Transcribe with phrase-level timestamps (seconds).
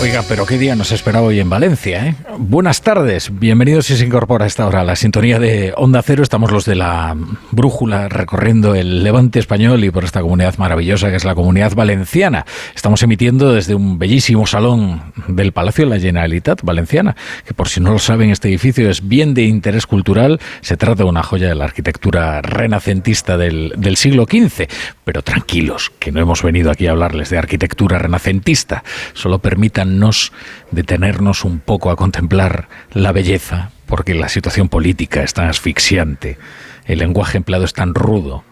[0.00, 2.14] Oiga, pero qué día nos esperaba hoy en Valencia, ¿eh?
[2.36, 6.22] Buenas tardes, bienvenidos si se incorpora a esta hora a la sintonía de Onda Cero.
[6.22, 7.16] Estamos los de la
[7.52, 12.44] brújula recorriendo el levante español y por esta comunidad maravillosa que es la comunidad valenciana.
[12.74, 17.16] Estamos emitiendo desde un bellísimo salón del Palacio de la Generalitat Valenciana,
[17.46, 20.40] que por si no lo saben, este edificio es bien de interés cultural.
[20.60, 24.68] Se trata de una joya de la arquitectura renacentista del, del siglo XV.
[25.04, 28.82] Pero tranquilos, que no hemos venido aquí a hablarles de arquitectura renacentista.
[29.12, 30.32] Solo permitan nos
[30.70, 36.38] detenernos un poco a contemplar la belleza, porque la situación política es tan asfixiante,
[36.86, 38.44] el lenguaje empleado es tan rudo,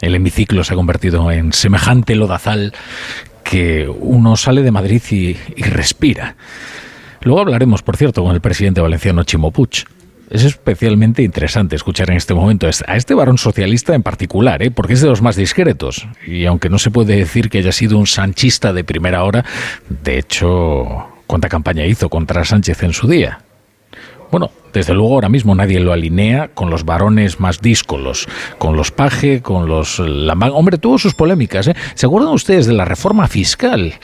[0.00, 2.72] el hemiciclo se ha convertido en semejante lodazal
[3.42, 6.36] que uno sale de Madrid y, respira.
[7.22, 9.86] Luego hablaremos, por cierto, con el presidente valenciano Chimo Puig
[10.30, 14.70] es especialmente interesante escuchar en este momento a este varón socialista en particular, ¿eh?
[14.70, 16.06] porque es de los más discretos.
[16.26, 19.44] Y aunque no se puede decir que haya sido un sanchista de primera hora,
[19.88, 23.40] de hecho, ¿cuánta campaña hizo contra Sánchez en su día?
[24.30, 28.90] Bueno, desde luego ahora mismo nadie lo alinea con los varones más díscolos, con los
[28.90, 31.68] Paje, con los Hombre, tuvo sus polémicas.
[31.68, 31.76] ¿eh?
[31.94, 33.94] ¿Se acuerdan ustedes de la reforma fiscal?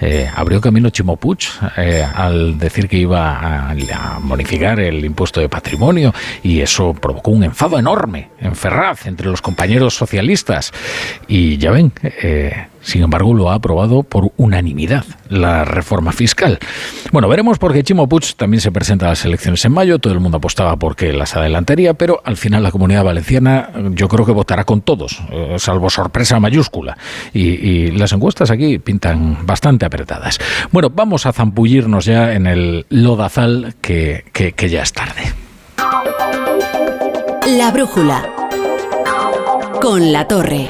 [0.00, 1.46] Eh, abrió camino Chimopuch
[1.78, 7.30] eh, al decir que iba a, a, bonificar el impuesto de patrimonio y eso provocó
[7.30, 10.72] un enfado enorme en Ferraz entre los compañeros socialistas.
[11.28, 16.60] Y ya ven, eh, sin embargo, lo ha aprobado por unanimidad la reforma fiscal.
[17.10, 19.98] Bueno, veremos porque Chimo Puig también se presenta a las elecciones en mayo.
[19.98, 24.24] Todo el mundo apostaba porque las adelantaría, pero al final la comunidad valenciana yo creo
[24.24, 26.96] que votará con todos, eh, salvo sorpresa mayúscula.
[27.32, 27.56] Y,
[27.96, 30.38] las encuestas aquí pintan bastante apretadas.
[30.70, 35.32] Bueno, vamos a zampullirnos ya en el lodazal que, que ya es tarde.
[37.58, 38.28] La brújula
[39.80, 40.68] con la torre.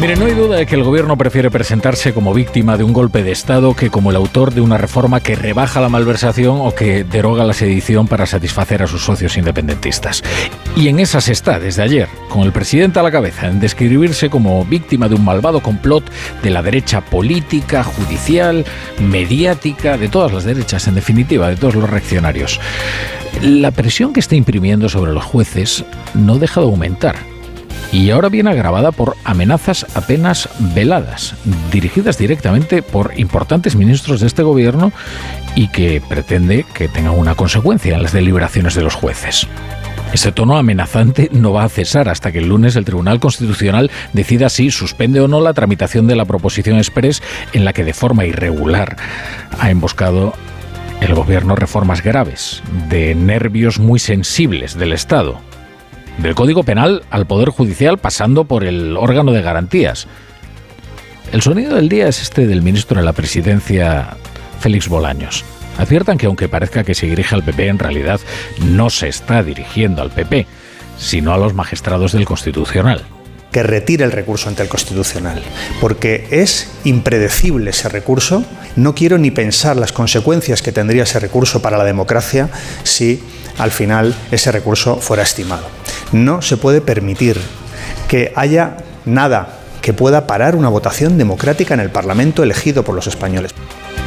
[0.00, 3.22] Mire, no hay duda de que el gobierno prefiere presentarse como víctima de un golpe
[3.22, 7.04] de Estado que como el autor de una reforma que rebaja la malversación o que
[7.04, 10.22] deroga la sedición para satisfacer a sus socios independentistas.
[10.74, 14.64] Y en esas está desde ayer, con el presidente a la cabeza, en describirse como
[14.64, 16.10] víctima de un malvado complot
[16.42, 18.64] de la derecha política, judicial,
[19.00, 22.58] mediática, de todas las derechas, en definitiva, de todos los reaccionarios.
[23.42, 25.84] La presión que está imprimiendo sobre los jueces
[26.14, 27.29] no deja de aumentar
[27.92, 31.34] y ahora viene agravada por amenazas apenas veladas,
[31.72, 34.92] dirigidas directamente por importantes ministros de este gobierno
[35.54, 39.46] y que pretende que tengan una consecuencia en las deliberaciones de los jueces.
[40.12, 44.48] Ese tono amenazante no va a cesar hasta que el lunes el Tribunal Constitucional decida
[44.48, 47.22] si suspende o no la tramitación de la proposición express
[47.52, 48.96] en la que de forma irregular
[49.58, 50.34] ha emboscado
[51.00, 55.40] el gobierno reformas graves de nervios muy sensibles del Estado
[56.18, 60.06] del Código Penal al Poder Judicial pasando por el órgano de garantías.
[61.32, 64.16] El sonido del día es este del ministro de la Presidencia,
[64.58, 65.44] Félix Bolaños.
[65.78, 68.20] Adviertan que aunque parezca que se dirige al PP, en realidad
[68.64, 70.46] no se está dirigiendo al PP,
[70.98, 73.02] sino a los magistrados del Constitucional
[73.52, 75.42] que retire el recurso ante el Constitucional,
[75.80, 78.44] porque es impredecible ese recurso.
[78.76, 82.48] No quiero ni pensar las consecuencias que tendría ese recurso para la democracia
[82.84, 83.22] si
[83.58, 85.66] al final ese recurso fuera estimado.
[86.12, 87.40] No se puede permitir
[88.08, 93.06] que haya nada que pueda parar una votación democrática en el Parlamento elegido por los
[93.06, 93.54] españoles.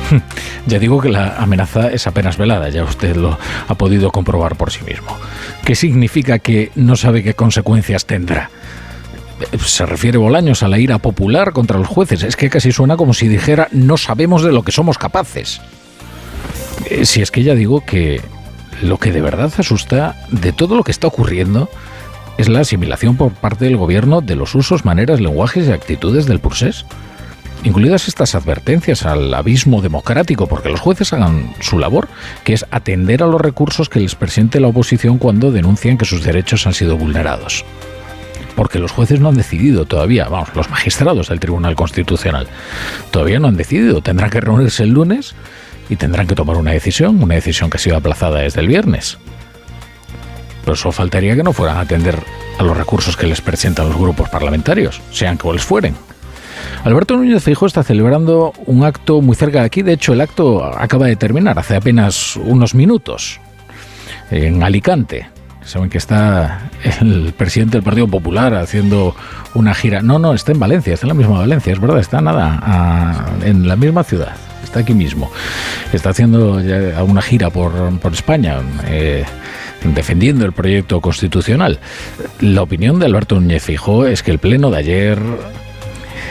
[0.65, 3.37] Ya digo que la amenaza es apenas velada, ya usted lo
[3.67, 5.09] ha podido comprobar por sí mismo.
[5.65, 8.49] ¿Qué significa que no sabe qué consecuencias tendrá?
[9.65, 12.23] se refiere Bolaños a la ira popular contra los jueces.
[12.23, 15.59] Es que casi suena como si dijera no sabemos de lo que somos capaces.
[16.89, 18.21] Eh, si es que ya digo que
[18.81, 21.69] lo que de verdad asusta de todo lo que está ocurriendo
[22.37, 26.39] es la asimilación por parte del gobierno de los usos, maneras, lenguajes y actitudes del
[26.39, 26.85] procés.
[27.63, 32.09] Incluidas estas advertencias al abismo democrático, porque los jueces hagan su labor,
[32.43, 36.23] que es atender a los recursos que les presente la oposición cuando denuncian que sus
[36.23, 37.63] derechos han sido vulnerados
[38.55, 42.47] porque los jueces no han decidido todavía, vamos, los magistrados del Tribunal Constitucional
[43.11, 45.33] todavía no han decidido, tendrán que reunirse el lunes
[45.89, 49.17] y tendrán que tomar una decisión, una decisión que ha sido aplazada desde el viernes.
[50.63, 52.17] Pero eso faltaría que no fueran a atender
[52.57, 55.95] a los recursos que les presentan los grupos parlamentarios, sean cuales fueren.
[56.83, 60.63] Alberto Núñez Feijóo está celebrando un acto muy cerca de aquí, de hecho el acto
[60.63, 63.39] acaba de terminar hace apenas unos minutos,
[64.31, 65.27] en Alicante.
[65.65, 66.69] Saben que está
[66.99, 69.15] el presidente del Partido Popular haciendo
[69.53, 70.01] una gira.
[70.01, 73.65] No, no, está en Valencia, está en la misma Valencia, es verdad, está nada, en
[73.65, 75.31] la misma ciudad, está aquí mismo.
[75.93, 76.59] Está haciendo
[77.05, 78.59] una gira por, por España.
[78.87, 79.23] Eh,
[79.83, 81.79] defendiendo el proyecto constitucional.
[82.39, 85.19] La opinión de Alberto Núñez Fijó es que el pleno de ayer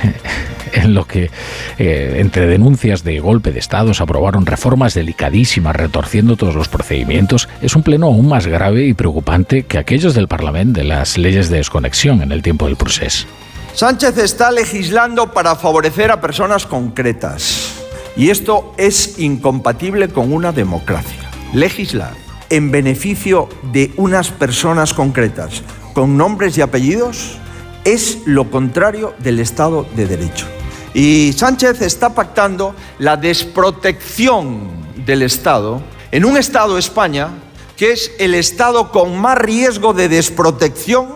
[0.73, 1.31] en lo que
[1.79, 7.49] eh, entre denuncias de golpe de Estado se aprobaron reformas delicadísimas retorciendo todos los procedimientos,
[7.61, 11.51] es un pleno aún más grave y preocupante que aquellos del Parlamento de las leyes
[11.51, 13.27] de desconexión en el tiempo del proceso.
[13.75, 17.75] Sánchez está legislando para favorecer a personas concretas
[18.17, 21.31] y esto es incompatible con una democracia.
[21.55, 22.22] Legislar
[22.53, 25.63] en beneficio de unas personas concretas
[25.95, 27.39] con nombres y apellidos
[27.83, 30.47] es lo contrario del Estado de Derecho.
[30.93, 34.69] Y Sánchez está pactando la desprotección
[35.07, 37.31] del Estado en un Estado España
[37.79, 41.07] que es el Estado con más riesgo de desprotección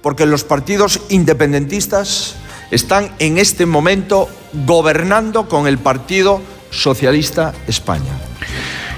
[0.00, 2.36] porque los partidos independentistas
[2.70, 4.28] están en este momento
[4.64, 6.40] gobernando con el Partido
[6.70, 8.12] Socialista España.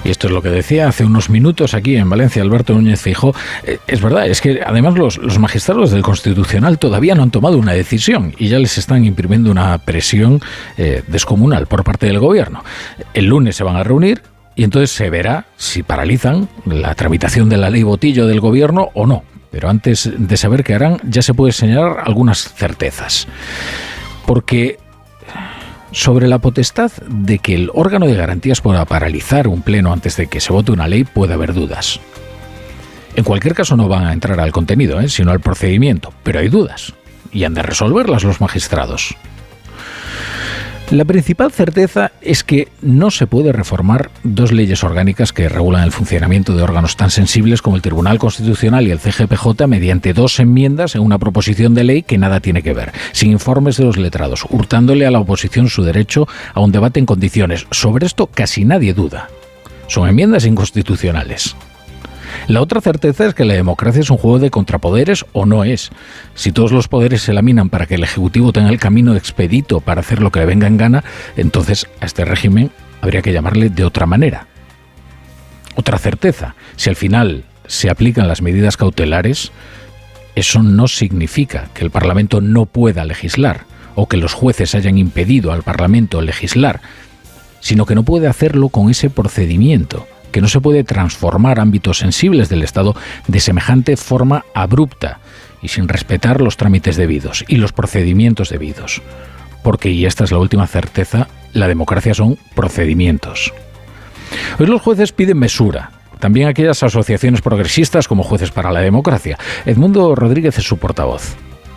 [0.05, 3.35] Y esto es lo que decía hace unos minutos aquí en Valencia Alberto Núñez Fijó.
[3.65, 7.73] Eh, es verdad, es que además los, magistrados del Constitucional todavía no han tomado una
[7.73, 10.41] decisión y ya les están imprimiendo una presión
[10.79, 12.65] eh, descomunal por parte del gobierno.
[13.13, 14.23] El lunes se van a reunir,
[14.57, 19.07] y entonces se verá si paralizan la tramitación de la ley botillo del gobierno o
[19.07, 19.23] no.
[19.51, 23.27] Pero antes de saber qué harán, ya se puede señalar algunas certezas.
[24.27, 24.79] Porque
[25.93, 30.27] sobre la potestad de que el órgano de garantías pueda paralizar un pleno antes de
[30.27, 32.01] que se vote una ley puede haber dudas.
[33.17, 35.09] En cualquier caso no van a entrar al contenido, ¿eh?
[35.09, 36.93] sino al procedimiento, pero hay dudas
[37.33, 39.15] y han de resolverlas los magistrados.
[40.91, 45.93] La principal certeza es que no se puede reformar dos leyes orgánicas que regulan el
[45.93, 50.97] funcionamiento de órganos tan sensibles como el Tribunal Constitucional y el CGPJ mediante dos enmiendas
[50.97, 54.45] en una proposición de ley que nada tiene que ver, sin informes de los letrados,
[54.51, 57.69] hurtándole a la oposición su derecho a un debate en condiciones.
[57.71, 59.29] Sobre esto casi nadie duda.
[59.87, 61.55] Son enmiendas inconstitucionales.
[62.49, 65.91] La otra certeza es que la democracia es un juego de contrapoderes o no es.
[66.35, 70.01] Si todos los poderes se laminan para que el Ejecutivo tenga el camino expedito para
[70.01, 71.05] hacer lo que le venga en gana,
[71.37, 72.71] entonces a este régimen
[73.01, 74.47] habría que llamarle de otra manera.
[75.77, 79.53] Otra certeza, si al final se aplican las medidas cautelares,
[80.35, 83.65] eso no significa que el Parlamento no pueda legislar
[83.95, 86.81] o que los jueces hayan impedido al Parlamento legislar,
[87.61, 92.49] sino que no puede hacerlo con ese procedimiento que no se puede transformar ámbitos sensibles
[92.49, 92.95] del Estado
[93.27, 95.21] de semejante forma abrupta
[95.63, 99.03] y sin respetar los trámites debidos y los procedimientos debidos.
[99.63, 103.53] Porque, y esta es la última certeza, la democracia son procedimientos.
[104.59, 105.91] Hoy los jueces piden mesura,
[106.21, 109.39] también aquellas asociaciones progresistas como Jueces para la Democracia.
[109.67, 111.35] Edmundo Rodríguez es su portavoz.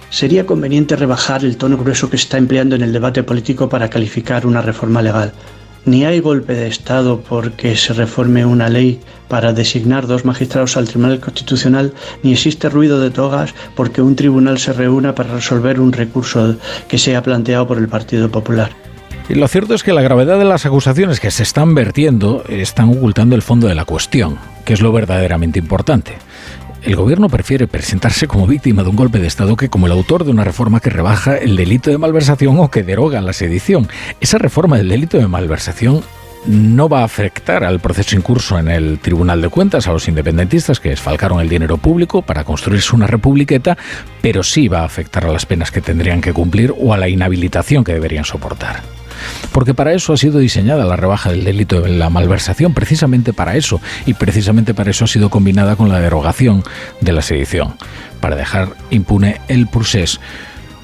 [0.09, 4.45] Sería conveniente rebajar el tono grueso que está empleando en el debate político para calificar
[4.45, 5.33] una reforma legal.
[5.85, 10.87] Ni hay golpe de Estado porque se reforme una ley para designar dos magistrados al
[10.87, 15.91] Tribunal Constitucional, ni existe ruido de togas porque un tribunal se reúna para resolver un
[15.91, 16.55] recurso
[16.87, 18.71] que sea planteado por el Partido Popular.
[19.29, 22.89] Y lo cierto es que la gravedad de las acusaciones que se están vertiendo están
[22.89, 26.13] ocultando el fondo de la cuestión, que es lo verdaderamente importante.
[26.83, 30.25] El gobierno prefiere presentarse como víctima de un golpe de Estado que como el autor
[30.25, 33.87] de una reforma que rebaja el delito de malversación o que deroga la sedición.
[34.19, 36.03] Esa reforma del delito de malversación
[36.45, 40.09] no va a afectar al proceso en curso en el Tribunal de Cuentas, a los
[40.09, 43.77] independentistas que desfalcaron el dinero público para construirse una republiqueta,
[44.21, 47.07] pero sí va a afectar a las penas que tendrían que cumplir o a la
[47.07, 49.02] inhabilitación que deberían soportar.
[49.51, 53.55] Porque para eso ha sido diseñada la rebaja del delito de la malversación, precisamente para
[53.55, 56.63] eso, y precisamente para eso ha sido combinada con la derogación
[57.01, 57.75] de la sedición,
[58.19, 60.19] para dejar impune el procés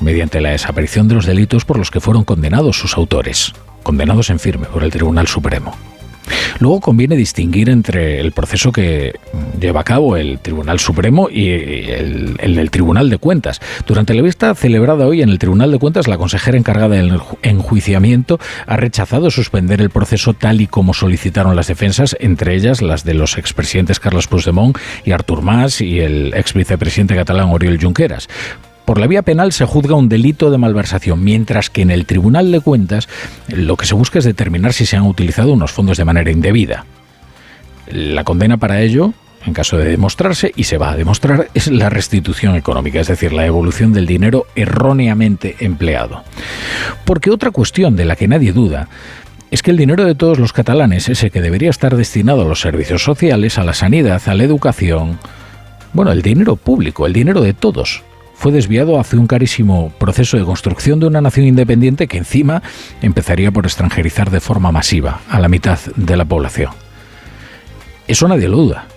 [0.02, 3.54] mediante la desaparición de los delitos por los que fueron condenados sus autores,
[3.84, 5.76] condenados en firme por el Tribunal Supremo.
[6.60, 9.14] Luego conviene distinguir entre el proceso que
[9.60, 13.60] lleva a cabo el Tribunal Supremo y el, Tribunal de Cuentas.
[13.88, 18.40] Durante la vista celebrada hoy en el Tribunal de Cuentas, la consejera encargada del enjuiciamiento
[18.68, 23.14] ha rechazado suspender el proceso tal y como solicitaron las defensas, entre ellas las de
[23.14, 28.28] los expresidentes Carlos Puigdemont y Artur Mas y el ex vicepresidente catalán Oriol Junqueras.
[28.90, 32.52] Por la vía penal se juzga un delito de malversación, mientras que en el Tribunal
[32.52, 33.08] de Cuentas
[33.48, 36.88] lo que se busca es determinar si se han utilizado unos fondos de manera indebida.
[37.86, 39.14] La condena para ello,
[39.46, 43.32] en caso de demostrarse, y se va a demostrar, es la restitución económica, es decir,
[43.32, 46.24] la evolución del dinero erróneamente empleado.
[47.06, 48.88] Porque otra cuestión de la que nadie duda
[49.52, 52.62] es que el dinero de todos los catalanes, ese que debería estar destinado a los
[52.62, 55.20] servicios sociales, a la sanidad, a la educación,
[55.94, 58.04] bueno, el dinero público, el dinero de todos,
[58.40, 62.64] fue desviado hacia un carísimo proceso de construcción de una nación independiente que encima
[63.02, 66.72] empezaría por extranjerizar de forma masiva a la mitad de la población.
[68.08, 68.88] Eso nadie lo duda.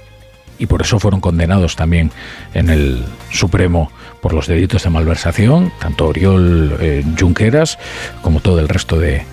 [0.58, 2.12] y por eso fueron condenados también
[2.54, 7.78] en el Supremo por los delitos de malversación, tanto Oriol eh, Junqueras
[8.20, 9.25] como todo el resto de,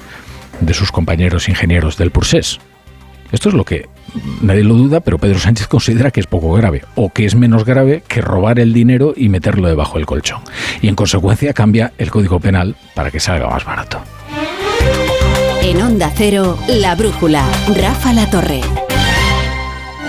[0.60, 2.60] de sus compañeros ingenieros del Pursés.
[3.32, 3.88] Esto es lo que
[4.42, 7.66] nadie lo duda, pero Pedro Sánchez considera que es poco grave o que es menos
[7.66, 10.42] grave que robar el dinero y meterlo debajo del colchón.
[10.82, 14.02] Y en consecuencia cambia el Código Penal para que salga más barato.
[15.62, 17.46] En Onda Cero, La Brújula,
[17.76, 18.62] Rafa La Torre.